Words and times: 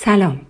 سلام. 0.00 0.40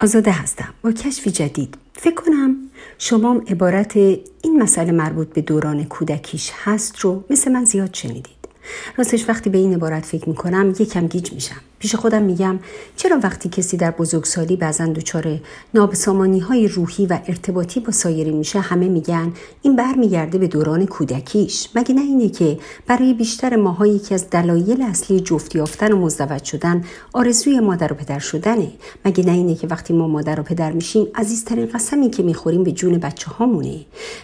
آزاده 0.00 0.30
هستم. 0.32 0.74
با 0.82 0.92
کشفی 0.92 1.30
جدید. 1.30 1.74
فکر 1.92 2.14
کنم 2.14 2.56
شما 2.98 3.42
عبارت 3.48 3.96
این 3.96 4.62
مسئله 4.62 4.92
مربوط 4.92 5.28
به 5.28 5.40
دوران 5.40 5.84
کودکیش 5.84 6.50
هست 6.64 6.98
رو 6.98 7.24
مثل 7.30 7.52
من 7.52 7.64
زیاد 7.64 7.94
شنیدید. 7.94 8.48
راستش 8.96 9.28
وقتی 9.28 9.50
به 9.50 9.58
این 9.58 9.74
عبارت 9.74 10.04
فکر 10.04 10.28
می‌کنم 10.28 10.74
یکم 10.78 11.06
گیج 11.06 11.32
میشم. 11.32 11.60
پیش 11.84 11.94
خودم 11.94 12.22
میگم 12.22 12.58
چرا 12.96 13.20
وقتی 13.22 13.48
کسی 13.48 13.76
در 13.76 13.90
بزرگسالی 13.90 14.56
بعضا 14.56 14.86
دچار 14.86 15.40
نابسامانی 15.74 16.40
های 16.40 16.68
روحی 16.68 17.06
و 17.06 17.18
ارتباطی 17.28 17.80
با 17.80 17.92
سایرین 17.92 18.36
میشه 18.36 18.60
همه 18.60 18.88
میگن 18.88 19.32
این 19.62 19.76
برمیگرده 19.76 20.38
به 20.38 20.46
دوران 20.46 20.86
کودکیش. 20.86 21.68
مگه 21.74 21.94
نه 21.94 22.00
اینه 22.00 22.28
که 22.28 22.58
برای 22.86 23.14
بیشتر 23.14 23.56
ماها 23.56 23.86
یکی 23.86 24.14
از 24.14 24.30
دلایل 24.30 24.82
اصلی 24.82 25.20
جفت 25.20 25.54
یافتن 25.54 25.92
و 25.92 25.96
مزدوج 25.96 26.44
شدن 26.44 26.84
آرزوی 27.12 27.60
مادر 27.60 27.92
و 27.92 27.96
پدر 27.96 28.18
شدنه. 28.18 28.72
مگه 29.04 29.24
نه 29.24 29.32
اینه 29.32 29.54
که 29.54 29.66
وقتی 29.66 29.94
ما 29.94 30.08
مادر 30.08 30.40
و 30.40 30.42
پدر 30.42 30.72
میشیم 30.72 31.06
عزیزترین 31.14 31.66
قسمی 31.66 32.10
که 32.10 32.22
می‌خوریم 32.22 32.64
به 32.64 32.72
جون 32.72 32.98
بچه 32.98 33.30
هامونه 33.30 33.80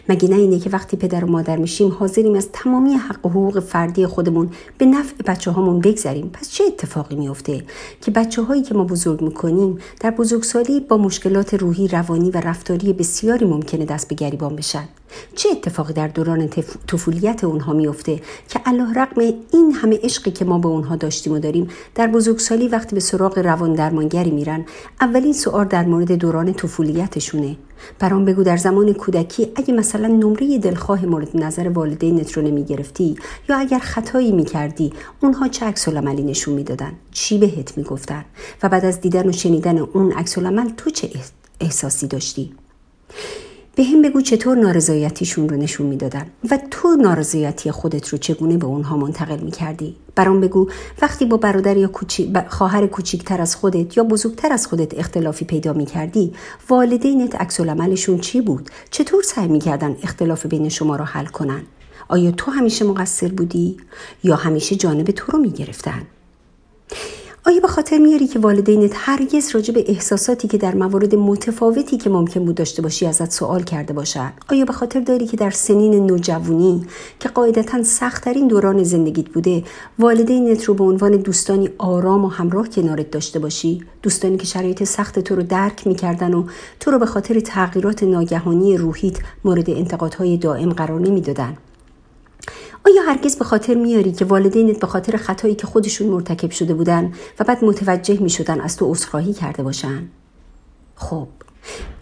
مگه 0.08 0.28
نه 0.28 0.36
اینه 0.36 0.58
که 0.58 0.70
وقتی 0.70 0.96
پدر 0.96 1.24
و 1.24 1.28
مادر 1.28 1.56
میشیم 1.56 1.90
حاضریم 1.92 2.34
از 2.34 2.48
تمامی 2.52 2.94
حق 2.94 3.26
و 3.26 3.28
حقوق 3.28 3.60
فردی 3.60 4.06
خودمون 4.06 4.50
به 4.78 4.86
نفع 4.86 5.14
بچه 5.26 5.50
هامون 5.50 5.80
بگذریم؟ 5.80 6.30
پس 6.32 6.50
چه 6.50 6.64
اتفاقی 6.64 7.16
میفته 7.16 7.49
که 8.00 8.10
بچه 8.10 8.42
هایی 8.42 8.62
که 8.62 8.74
ما 8.74 8.84
بزرگ 8.84 9.22
می‌کنیم 9.22 9.78
در 10.00 10.10
بزرگسالی 10.10 10.80
با 10.80 10.96
مشکلات 10.96 11.54
روحی 11.54 11.88
روانی 11.88 12.30
و 12.30 12.40
رفتاری 12.40 12.92
بسیاری 12.92 13.44
ممکنه 13.44 13.84
دست 13.84 14.08
به 14.08 14.14
گریبان 14.14 14.56
بشن. 14.56 14.88
چه 15.34 15.48
اتفاقی 15.48 15.92
در 15.92 16.08
دوران 16.08 16.48
طفولیت 16.86 17.44
اونها 17.44 17.72
میفته 17.72 18.20
که 18.48 18.60
الله 18.64 18.94
رقم 18.94 19.20
این 19.52 19.72
همه 19.72 19.98
عشقی 20.02 20.30
که 20.30 20.44
ما 20.44 20.58
به 20.58 20.68
اونها 20.68 20.96
داشتیم 20.96 21.32
و 21.32 21.38
داریم 21.38 21.68
در 21.94 22.06
بزرگسالی 22.06 22.68
وقتی 22.68 22.94
به 22.94 23.00
سراغ 23.00 23.38
روان 23.38 23.72
درمانگری 23.72 24.30
میرن 24.30 24.64
اولین 25.00 25.32
سوال 25.32 25.64
در 25.64 25.84
مورد 25.84 26.12
دوران 26.12 26.52
طفولیتشونه. 26.52 27.56
برام 27.98 28.24
بگو 28.24 28.42
در 28.42 28.56
زمان 28.56 28.92
کودکی 28.92 29.52
اگه 29.56 29.74
مثلا 29.74 30.08
نمره 30.08 30.58
دلخواه 30.58 31.06
مورد 31.06 31.36
نظر 31.36 31.68
والدینت 31.68 32.32
رو 32.32 32.42
نمی 32.42 32.64
گرفتی 32.64 33.16
یا 33.48 33.56
اگر 33.56 33.78
خطایی 33.78 34.32
می 34.32 34.44
کردی 34.44 34.92
اونها 35.22 35.48
چه 35.48 35.66
عکس 35.66 35.88
عملی 35.88 36.22
نشون 36.22 36.54
می‌دادن؟ 36.54 36.92
چی 37.12 37.38
بهت 37.38 37.78
می‌گفتن؟ 37.78 38.24
و 38.62 38.68
بعد 38.68 38.84
از 38.84 39.00
دیدن 39.00 39.28
و 39.28 39.32
شنیدن 39.32 39.78
اون 39.78 40.12
عکس 40.12 40.38
تو 40.76 40.90
چه 40.90 41.10
احساسی 41.60 42.06
داشتی؟ 42.06 42.52
بهم 43.80 44.02
بگو 44.02 44.20
چطور 44.20 44.56
نارضایتیشون 44.56 45.48
رو 45.48 45.56
نشون 45.56 45.86
می‌دادن 45.86 46.26
و 46.50 46.58
تو 46.70 46.96
نارضایتی 46.96 47.70
خودت 47.70 48.08
رو 48.08 48.18
چگونه 48.18 48.56
به 48.56 48.66
اونها 48.66 48.96
منتقل 48.96 49.38
می‌کردی؟ 49.38 49.96
برام 50.14 50.40
بگو 50.40 50.70
وقتی 51.02 51.24
با 51.24 51.36
برادر 51.36 51.76
یا 51.76 51.90
خواهر 52.48 52.86
کوچیکتر 52.86 53.40
از 53.40 53.56
خودت 53.56 53.96
یا 53.96 54.04
بزرگتر 54.04 54.52
از 54.52 54.66
خودت 54.66 54.98
اختلافی 54.98 55.44
پیدا 55.44 55.72
می‌کردی 55.72 56.32
والدینت 56.68 57.34
عکس‌العملشون 57.34 58.18
چی 58.18 58.40
بود؟ 58.40 58.70
چطور 58.90 59.22
سعی 59.22 59.48
می‌کردن 59.48 59.96
اختلاف 60.02 60.46
بین 60.46 60.68
شما 60.68 60.96
رو 60.96 61.04
حل 61.04 61.26
کنن؟ 61.26 61.62
آیا 62.08 62.30
تو 62.30 62.50
همیشه 62.50 62.84
مقصر 62.84 63.28
بودی 63.28 63.76
یا 64.24 64.36
همیشه 64.36 64.76
جانب 64.76 65.10
تو 65.10 65.32
رو 65.32 65.38
می‌گرفتن؟ 65.38 66.02
خاطر 67.80 67.98
میاری 67.98 68.26
که 68.26 68.38
والدینت 68.38 68.92
هرگز 68.94 69.54
راجع 69.54 69.74
به 69.74 69.84
احساساتی 69.90 70.48
که 70.48 70.58
در 70.58 70.74
موارد 70.74 71.14
متفاوتی 71.14 71.96
که 71.96 72.10
ممکن 72.10 72.44
بود 72.44 72.54
داشته 72.54 72.82
باشی 72.82 73.06
ازت 73.06 73.30
سوال 73.30 73.62
کرده 73.62 73.92
باشن؟ 73.92 74.32
آیا 74.48 74.64
به 74.64 74.72
خاطر 74.72 75.00
داری 75.00 75.26
که 75.26 75.36
در 75.36 75.50
سنین 75.50 76.06
نوجوانی 76.06 76.86
که 77.20 77.28
قاعدتا 77.28 77.82
سختترین 77.82 78.48
دوران 78.48 78.82
زندگیت 78.82 79.28
بوده 79.28 79.64
والدینت 79.98 80.64
رو 80.64 80.74
به 80.74 80.84
عنوان 80.84 81.10
دوستانی 81.16 81.68
آرام 81.78 82.24
و 82.24 82.28
همراه 82.28 82.68
کنارت 82.68 83.10
داشته 83.10 83.38
باشی؟ 83.38 83.84
دوستانی 84.02 84.36
که 84.36 84.46
شرایط 84.46 84.84
سخت 84.84 85.18
تو 85.18 85.36
رو 85.36 85.42
درک 85.42 85.86
می‌کردن 85.86 86.34
و 86.34 86.44
تو 86.80 86.90
رو 86.90 86.98
به 86.98 87.06
خاطر 87.06 87.40
تغییرات 87.40 88.02
ناگهانی 88.02 88.76
روحیت 88.76 89.16
مورد 89.44 89.70
انتقادهای 89.70 90.36
دائم 90.36 90.70
قرار 90.70 91.00
نمی‌دادن؟ 91.00 91.56
آیا 92.86 93.02
هرگز 93.02 93.36
به 93.36 93.44
خاطر 93.44 93.74
میاری 93.74 94.12
که 94.12 94.24
والدینت 94.24 94.80
به 94.80 94.86
خاطر 94.86 95.16
خطایی 95.16 95.54
که 95.54 95.66
خودشون 95.66 96.08
مرتکب 96.08 96.50
شده 96.50 96.74
بودن 96.74 97.12
و 97.40 97.44
بعد 97.44 97.64
متوجه 97.64 98.22
می 98.22 98.30
شدن 98.30 98.60
از 98.60 98.76
تو 98.76 98.92
عذرخواهی 98.92 99.32
کرده 99.32 99.62
باشن؟ 99.62 100.08
خب 100.94 101.28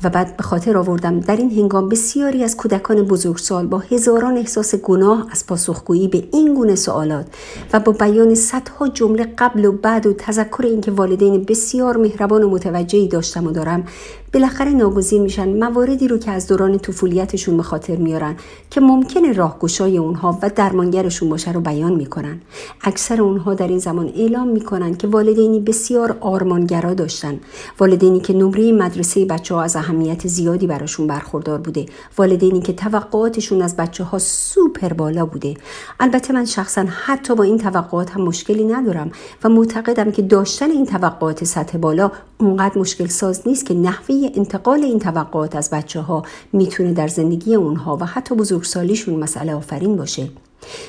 و 0.02 0.10
بعد 0.10 0.36
به 0.36 0.42
خاطر 0.42 0.78
آوردم 0.78 1.20
در 1.20 1.36
این 1.36 1.50
هنگام 1.50 1.88
بسیاری 1.88 2.44
از 2.44 2.56
کودکان 2.56 3.02
بزرگسال 3.02 3.66
با 3.66 3.78
هزاران 3.78 4.36
احساس 4.36 4.74
گناه 4.74 5.26
از 5.30 5.46
پاسخگویی 5.46 6.08
به 6.08 6.28
این 6.32 6.54
گونه 6.54 6.74
سوالات 6.74 7.26
و 7.72 7.80
با 7.80 7.92
بیان 7.92 8.34
صدها 8.34 8.88
جمله 8.88 9.34
قبل 9.38 9.64
و 9.64 9.72
بعد 9.72 10.06
و 10.06 10.12
تذکر 10.12 10.62
اینکه 10.66 10.90
والدین 10.90 11.44
بسیار 11.44 11.96
مهربان 11.96 12.42
و 12.42 12.50
متوجهی 12.50 13.08
داشتم 13.08 13.46
و 13.46 13.50
دارم 13.50 13.84
بالاخره 14.32 14.70
ناگزیر 14.70 15.20
میشن 15.20 15.64
مواردی 15.64 16.08
رو 16.08 16.18
که 16.18 16.30
از 16.30 16.46
دوران 16.46 16.78
طفولیتشون 16.78 17.56
به 17.56 17.62
خاطر 17.62 17.96
میارن 17.96 18.36
که 18.70 18.80
ممکنه 18.80 19.32
راهگشای 19.32 19.98
اونها 19.98 20.38
و 20.42 20.50
درمانگرشون 20.54 21.28
باشه 21.28 21.52
رو 21.52 21.60
بیان 21.60 21.92
می‌کنن. 21.92 22.40
اکثر 22.82 23.22
اونها 23.22 23.54
در 23.54 23.68
این 23.68 23.78
زمان 23.78 24.12
اعلام 24.16 24.48
می‌کنن 24.48 24.94
که 24.94 25.06
والدینی 25.06 25.60
بسیار 25.60 26.16
آرمانگرا 26.20 26.94
داشتن. 26.94 27.40
والدینی 27.78 28.20
که 28.20 28.32
نمره 28.32 28.72
مدرسه 28.72 29.24
بچه 29.24 29.54
ها 29.54 29.62
از 29.62 29.76
اهمیت 29.76 30.26
زیادی 30.26 30.66
براشون 30.66 31.06
برخوردار 31.06 31.58
بوده. 31.58 31.86
والدینی 32.18 32.60
که 32.60 32.72
توقعاتشون 32.72 33.62
از 33.62 33.76
بچه 33.76 34.04
ها 34.04 34.18
سوپر 34.18 34.92
بالا 34.92 35.26
بوده. 35.26 35.54
البته 36.00 36.32
من 36.32 36.44
شخصا 36.44 36.84
حتی 37.04 37.34
با 37.34 37.44
این 37.44 37.58
توقعات 37.58 38.10
هم 38.10 38.22
مشکلی 38.22 38.64
ندارم 38.64 39.10
و 39.44 39.48
معتقدم 39.48 40.10
که 40.10 40.22
داشتن 40.22 40.70
این 40.70 40.86
توقعات 40.86 41.44
سطح 41.44 41.78
بالا 41.78 42.10
اونقدر 42.38 42.78
مشکل 42.78 43.06
ساز 43.06 43.42
نیست 43.46 43.66
که 43.66 43.74
نحوه 43.74 44.17
انتقال 44.34 44.84
این 44.84 44.98
توقعات 44.98 45.56
از 45.56 45.70
بچه 45.70 46.00
ها 46.00 46.22
می‌تونه 46.52 46.92
در 46.92 47.08
زندگی 47.08 47.54
اونها 47.54 47.96
و 47.96 48.04
حتی 48.04 48.34
بزرگسالیشون 48.34 49.16
مسئله 49.16 49.54
آفرین 49.54 49.96
باشه. 49.96 50.28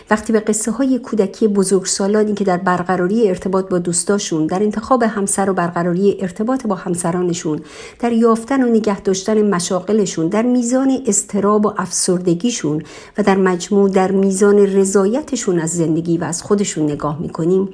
وقتی 0.10 0.34
به 0.34 0.40
قصه 0.40 0.72
های 0.72 1.00
کودکی 1.00 1.48
بزرگسالانی 1.48 2.34
که 2.34 2.44
در 2.44 2.58
برقراری 2.58 3.30
ارتباط 3.30 3.70
با 3.70 3.80
دوستاشون 3.80 4.48
در 4.48 4.64
انتخاب 4.64 5.04
همسر 5.04 5.50
و 5.50 5.54
برقراری 5.54 6.18
ارتباط 6.20 6.68
با 6.68 6.76
همسرانشون 6.76 7.62
در 8.00 8.12
یافتن 8.12 8.64
و 8.64 8.68
نگه 8.68 9.02
داشتن 9.02 9.50
مشاقلشون 9.50 10.28
در 10.28 10.42
میزان 10.42 11.04
استراب 11.06 11.66
و 11.66 11.74
افسردگیشون 11.78 12.84
و 13.18 13.24
در 13.24 13.38
مجموع 13.38 13.90
در 13.90 14.12
میزان 14.12 14.58
رضایتشون 14.58 15.60
از 15.60 15.70
زندگی 15.70 16.18
و 16.18 16.24
از 16.24 16.42
خودشون 16.42 16.84
نگاه 16.84 17.20
می‌کنیم 17.22 17.70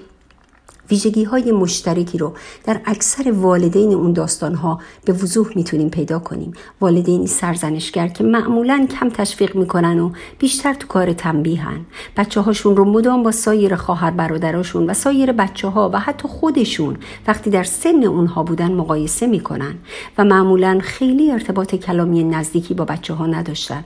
ویژگی 0.91 1.23
های 1.23 1.51
مشترکی 1.51 2.17
رو 2.17 2.33
در 2.63 2.81
اکثر 2.85 3.31
والدین 3.31 3.93
اون 3.93 4.13
داستان 4.13 4.55
ها 4.55 4.79
به 5.05 5.13
وضوح 5.13 5.47
می‌تونیم 5.55 5.89
پیدا 5.89 6.19
کنیم. 6.19 6.53
والدینی 6.81 7.27
سرزنشگر 7.27 8.07
که 8.07 8.23
معمولا 8.23 8.87
کم 8.99 9.09
تشویق 9.09 9.55
می‌کنن 9.55 9.99
و 9.99 10.11
بیشتر 10.39 10.73
تو 10.73 10.87
کار 10.87 11.13
تنبیهن 11.13 11.79
بچه 12.17 12.41
هاشون 12.41 12.77
رو 12.77 12.85
مدام 12.85 13.23
با 13.23 13.31
سایر 13.31 13.75
خواهر 13.75 14.11
برادراشون 14.11 14.89
و 14.89 14.93
سایر 14.93 15.31
بچه 15.31 15.67
ها 15.67 15.89
و 15.93 15.99
حتی 15.99 16.27
خودشون 16.27 16.97
وقتی 17.27 17.49
در 17.49 17.63
سن 17.63 18.03
اونها 18.03 18.43
بودن 18.43 18.71
مقایسه 18.71 19.27
می‌کنن 19.27 19.75
و 20.17 20.23
معمولا 20.23 20.79
خیلی 20.81 21.31
ارتباط 21.31 21.75
کلامی 21.75 22.23
نزدیکی 22.23 22.73
با 22.73 22.85
بچه 22.85 23.13
ها 23.13 23.25
نداشتن. 23.25 23.83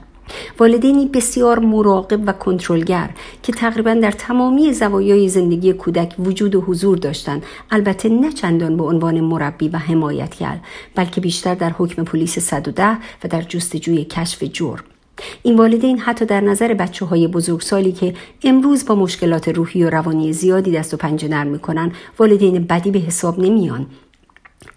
والدینی 0.58 1.06
بسیار 1.06 1.58
مراقب 1.58 2.20
و 2.26 2.32
کنترلگر 2.32 3.10
که 3.42 3.52
تقریبا 3.52 3.94
در 3.94 4.10
تمامی 4.10 4.72
زوایای 4.72 5.28
زندگی 5.28 5.72
کودک 5.72 6.14
وجود 6.18 6.54
و 6.54 6.60
حضور 6.60 6.98
داشتند. 6.98 7.42
البته 7.70 8.08
نه 8.08 8.32
چندان 8.32 8.76
به 8.76 8.84
عنوان 8.84 9.20
مربی 9.20 9.68
و 9.68 9.76
حمایتگر 9.76 10.58
بلکه 10.94 11.20
بیشتر 11.20 11.54
در 11.54 11.70
حکم 11.78 12.04
پلیس 12.04 12.38
110 12.38 12.98
و 13.24 13.28
در 13.28 13.42
جستجوی 13.42 14.04
کشف 14.04 14.42
جرم. 14.42 14.84
این 15.42 15.56
والدین 15.56 15.98
حتی 15.98 16.24
در 16.24 16.40
نظر 16.40 16.74
بچه 16.74 17.06
های 17.06 17.28
بزرگسالی 17.28 17.92
که 17.92 18.14
امروز 18.44 18.86
با 18.86 18.94
مشکلات 18.94 19.48
روحی 19.48 19.84
و 19.84 19.90
روانی 19.90 20.32
زیادی 20.32 20.72
دست 20.72 20.94
و 20.94 20.96
پنجه 20.96 21.28
نرم 21.28 21.46
می‌کنن 21.46 21.92
والدین 22.18 22.64
بدی 22.64 22.90
به 22.90 22.98
حساب 22.98 23.38
نمیان. 23.38 23.86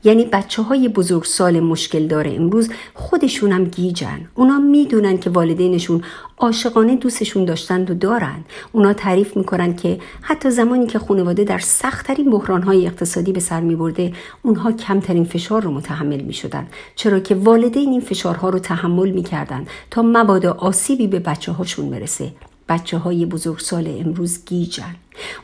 یعنی 0.03 0.25
بچه 0.25 0.62
های 0.62 0.88
بزرگ 0.88 1.24
سال 1.24 1.59
مشکل 1.59 2.07
داره 2.07 2.33
امروز 2.33 2.69
خودشون 2.94 3.51
هم 3.51 3.63
گیجن. 3.63 4.27
اونا 4.35 4.59
می‌دونن 4.59 5.18
که 5.18 5.30
والدینشون 5.30 6.01
عاشقانه 6.38 6.95
دوستشون 6.95 7.45
داشتند 7.45 7.91
و 7.91 7.94
دارن. 7.94 8.44
اونا 8.71 8.94
تعریف 8.94 9.38
می‌کنن 9.38 9.75
که 9.75 10.00
حتی 10.21 10.51
زمانی 10.51 10.88
که 10.88 11.00
خانواده 11.00 11.44
در 11.44 11.59
سختترین 11.59 12.30
بحرانهای 12.30 12.85
اقتصادی 12.85 13.31
به 13.31 13.39
سر 13.39 13.62
میبرده 13.62 14.13
اونها 14.41 14.71
کمترین 14.71 15.24
فشار 15.24 15.62
رو 15.62 15.71
متحمل 15.71 16.21
می‌شدن. 16.21 16.68
چرا 16.95 17.19
که 17.19 17.35
والدین 17.35 17.89
این 17.89 18.01
فشارها 18.01 18.50
رو 18.50 18.59
تحمل 18.59 19.09
می‌کردن 19.09 19.65
تا 19.91 20.01
مبادا 20.01 20.51
آسیبی 20.51 21.07
به 21.07 21.19
بچه 21.19 21.51
هاشون 21.51 21.89
برسه. 21.89 22.31
بچه 22.69 22.97
های 22.97 23.25
بزرگسال 23.25 23.95
امروز 24.00 24.45
گیجن. 24.45 24.95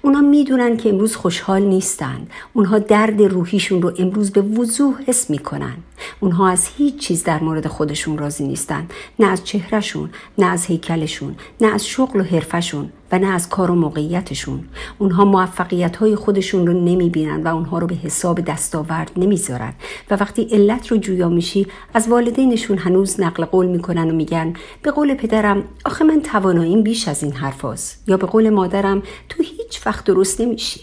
اونا 0.02 0.22
می‌دونن 0.22 0.78
که 0.78 0.90
امروز 0.90 1.16
خوشحال 1.16 1.62
نیستن. 1.62 2.28
اونها 2.54 2.80
درد 2.80 3.22
روحیشون 3.22 3.82
رو 3.82 3.94
امروز 4.00 4.32
به 4.32 4.42
وضوح 4.42 5.02
حس 5.08 5.30
می‌کنن. 5.30 5.76
اونها 6.20 6.50
از 6.50 6.68
هیچ 6.78 6.98
چیز 6.98 7.24
در 7.24 7.44
مورد 7.44 7.68
خودشون 7.68 8.18
راضی 8.18 8.48
نیستن. 8.48 8.88
نه 9.20 9.28
از 9.28 9.46
چهرهشون 9.46 10.10
نه 10.38 10.46
از 10.46 10.66
هیکلشون 10.66 11.36
نه 11.62 11.68
از 11.68 11.88
شغل 11.88 12.20
و 12.20 12.24
حرفشون 12.24 12.90
و 13.12 13.20
نه 13.20 13.28
از 13.28 13.50
کار 13.50 13.72
و 13.72 13.76
موقعیتشون. 13.76 14.64
اونها 14.98 15.26
موفقیت 15.26 15.96
های 15.96 16.16
خودشون 16.16 16.68
رو 16.68 16.74
نمی‌بینن 16.74 17.44
و 17.44 17.48
اونها 17.48 17.80
رو 17.80 17.88
به 17.88 17.96
حساب 17.96 18.42
دستاورد 18.42 19.12
نمی‌ذارن. 19.18 19.74
و 20.12 20.14
وقتی 20.16 20.42
علت 20.52 20.88
رو 20.88 20.98
جویا 20.98 21.30
میشی 21.30 21.68
از 21.94 22.08
والدینشون 22.08 22.78
هنوز 22.78 23.20
نقل 23.22 23.46
قول 23.46 23.66
می‌کنن 23.66 24.12
و 24.12 24.14
میگن 24.14 24.54
به 24.82 24.92
قول 24.92 25.14
پدرم 25.14 25.64
آخه 25.86 26.06
من 26.06 26.22
تواناییم 26.22 26.84
بیش 26.84 27.08
از 27.08 27.24
این 27.24 27.34
حرفاست 27.34 28.04
یا 28.08 28.18
به 28.18 28.28
قول 28.28 28.50
مادرم 28.50 29.04
تو 29.30 29.44
هیچ 29.44 29.69
وقت 29.86 30.06
درست 30.06 30.42
نمیشی. 30.42 30.82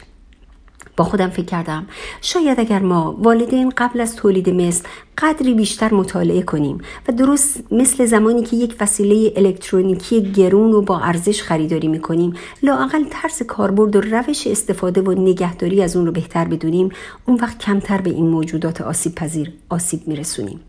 با 0.97 1.05
خودم 1.05 1.31
فکر 1.31 1.45
کردم 1.45 1.87
شاید 2.21 2.61
اگر 2.61 2.79
ما 2.79 3.17
والدین 3.19 3.73
قبل 3.77 4.01
از 4.01 4.17
تولید 4.17 4.51
مثل 4.51 4.85
قدری 5.19 5.55
بیشتر 5.55 5.95
مطالعه 5.95 6.43
کنیم 6.43 6.79
و 7.09 7.13
درست 7.13 7.73
مثل 7.73 8.07
زمانی 8.07 8.43
که 8.43 8.57
یک 8.57 8.77
وسیله 8.81 9.33
الکترونیکی 9.37 10.33
گرون 10.33 10.73
و 10.73 10.83
با 10.83 10.99
ارزش 10.99 11.43
خریداری 11.43 11.89
می‌کنیم 11.89 12.33
لااقل 12.63 13.05
طرز 13.11 13.43
کاربرد 13.43 13.97
و 13.97 14.01
روش 14.01 14.47
استفاده 14.47 15.01
و 15.01 15.13
نگهداری 15.13 15.83
از 15.83 15.97
اون 15.97 16.07
رو 16.07 16.13
بهتر 16.13 16.45
بدونیم 16.45 16.91
اون 17.27 17.39
وقت 17.43 17.59
کمتر 17.59 18.01
به 18.01 18.11
این 18.11 18.27
موجودات 18.27 18.81
آسیب 18.81 19.15
پذیر 19.15 19.53
آسیب 19.69 20.09
میرسونیم. 20.09 20.61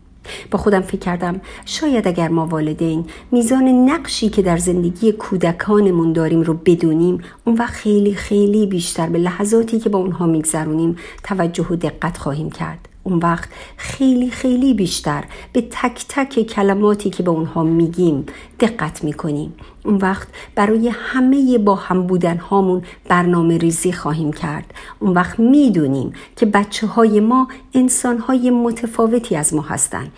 با 0.50 0.58
خودم 0.58 0.80
فکر 0.80 0.98
کردم 0.98 1.40
شاید 1.66 2.08
اگر 2.08 2.28
ما 2.28 2.46
والدین 2.46 3.04
میزان 3.32 3.64
نقشی 3.64 4.28
که 4.28 4.42
در 4.42 4.56
زندگی 4.56 5.12
کودکانمون 5.12 6.12
داریم 6.12 6.42
رو 6.42 6.54
بدونیم 6.54 7.20
اون 7.44 7.56
وقت 7.56 7.74
خیلی 7.74 8.14
خیلی 8.14 8.66
بیشتر 8.66 9.08
به 9.08 9.18
لحظاتی 9.18 9.78
که 9.78 9.88
با 9.88 9.98
اونها 9.98 10.26
میگذرونیم 10.26 10.96
توجه 11.24 11.66
و 11.70 11.76
دقت 11.76 12.18
خواهیم 12.18 12.50
کرد. 12.50 12.87
اون 13.08 13.18
وقت 13.18 13.48
خیلی 13.76 14.30
خیلی 14.30 14.74
بیشتر 14.74 15.24
به 15.52 15.60
تک 15.70 16.04
تک 16.08 16.42
کلماتی 16.42 17.10
که 17.10 17.22
به 17.22 17.30
اونها 17.30 17.62
میگیم 17.62 18.26
دقت 18.60 19.04
می‌کنیم. 19.04 19.54
اون 19.84 19.96
وقت 19.96 20.28
برای 20.54 20.88
همه 20.88 21.58
با 21.58 21.74
هم 21.74 22.06
بودن 22.06 22.36
هامون 22.36 22.82
برنامه 23.08 23.58
ریزی 23.58 23.92
خواهیم 23.92 24.32
کرد. 24.32 24.74
اون 24.98 25.12
وقت 25.12 25.40
می‌دونیم 25.40 26.12
که 26.36 26.46
بچه 26.46 26.86
های 26.86 27.20
ما 27.20 27.48
انسان 27.74 28.18
های 28.18 28.50
متفاوتی 28.50 29.36
از 29.36 29.54
ما 29.54 29.62
هستند 29.62 30.12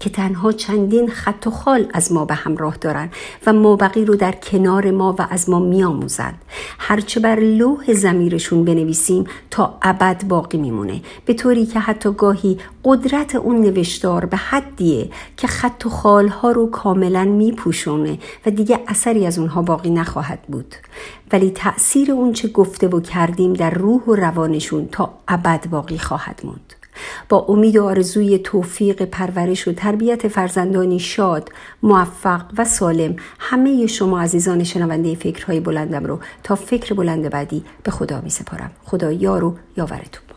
که 0.00 0.10
تنها 0.10 0.52
چندین 0.52 1.10
خط 1.10 1.46
و 1.46 1.50
خال 1.50 1.86
از 1.94 2.12
ما 2.12 2.24
به 2.24 2.34
همراه 2.34 2.76
دارند 2.76 3.12
و 3.46 3.52
مابقی 3.52 4.04
رو 4.04 4.16
در 4.16 4.32
کنار 4.32 4.90
ما 4.90 5.14
و 5.18 5.26
از 5.30 5.50
ما 5.50 5.58
میآموزند. 5.58 6.42
هرچه 6.78 7.20
بر 7.20 7.40
لوح 7.40 7.92
زمیرشون 7.92 8.64
بنویسیم 8.64 9.24
تا 9.50 9.78
ابد 9.82 10.24
باقی 10.28 10.58
میمونه. 10.58 11.00
به 11.26 11.34
طوری 11.34 11.66
که 11.66 11.80
حتی 11.80 12.12
گاهی 12.12 12.58
قدرت 12.84 13.34
اون 13.34 13.60
نوشتار 13.60 14.24
به 14.24 14.36
حدیه 14.36 15.10
که 15.36 15.46
خط 15.46 15.86
و 15.86 15.88
خالها 15.88 16.50
رو 16.50 16.70
کاملا 16.70 17.24
میپوشونه 17.24 18.18
و 18.46 18.50
دیگه 18.50 18.80
اثری 18.88 19.26
از 19.26 19.38
اونها 19.38 19.62
باقی 19.62 19.90
نخواهد 19.90 20.42
بود. 20.42 20.74
ولی 21.32 21.50
تأثیر 21.50 22.12
اون 22.12 22.32
چه 22.32 22.48
گفته 22.48 22.88
و 22.88 23.00
کردیم 23.00 23.52
در 23.52 23.70
روح 23.70 24.02
و 24.02 24.14
روانشون 24.14 24.88
تا 24.92 25.14
ابد 25.28 25.68
باقی 25.70 25.98
خواهد 25.98 26.40
موند. 26.44 26.79
با 27.28 27.38
امید 27.48 27.76
و 27.76 27.84
آرزوی 27.84 28.38
توفیق 28.38 29.02
پرورش 29.02 29.68
و 29.68 29.72
تربیت 29.72 30.28
فرزندانی 30.28 30.98
شاد 30.98 31.48
موفق 31.82 32.42
و 32.58 32.64
سالم 32.64 33.16
همه 33.38 33.86
شما 33.86 34.20
عزیزان 34.20 34.64
شنونده 34.64 35.14
فکرهای 35.14 35.60
بلندم 35.60 36.04
رو 36.04 36.18
تا 36.42 36.54
فکر 36.54 36.94
بلند 36.94 37.30
بعدی 37.30 37.64
به 37.82 37.90
خدا 37.90 38.20
می 38.20 38.30
سپارم 38.30 38.70
خدا 38.84 39.12
یار 39.12 39.44
و 39.44 39.56
یاورتون. 39.76 40.29